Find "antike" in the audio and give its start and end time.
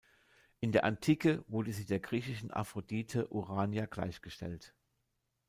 0.83-1.45